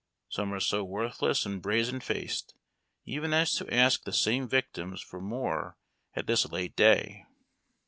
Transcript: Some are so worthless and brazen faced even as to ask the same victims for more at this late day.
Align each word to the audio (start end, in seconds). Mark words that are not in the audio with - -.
Some 0.29 0.51
are 0.51 0.59
so 0.59 0.83
worthless 0.83 1.45
and 1.45 1.61
brazen 1.61 1.99
faced 1.99 2.55
even 3.05 3.35
as 3.35 3.53
to 3.57 3.71
ask 3.71 4.03
the 4.03 4.11
same 4.11 4.47
victims 4.47 4.99
for 4.99 5.21
more 5.21 5.77
at 6.15 6.25
this 6.25 6.51
late 6.51 6.75
day. 6.75 7.27